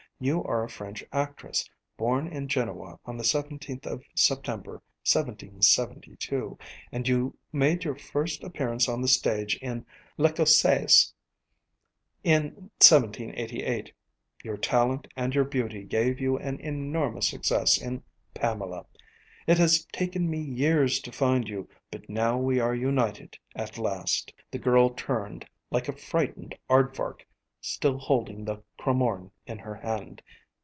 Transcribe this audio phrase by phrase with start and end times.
[0.23, 1.67] You are a French actress,
[1.97, 4.73] born in Genoa on the seventeenth of September,
[5.11, 6.59] 1772,
[6.91, 9.83] and you made your first appearance on the stage in
[10.19, 11.15] L'Ecossaise
[12.23, 12.43] in
[12.83, 13.91] 1788.
[14.43, 18.03] Your talent and your beauty gave you an enormous success in
[18.35, 18.85] Pamela.
[19.47, 24.31] It has taken me years to find you, but now we are united at last."
[24.51, 27.25] The girl turned like a frightened aardvark,
[27.63, 30.19] still holding the cromorne in her hand.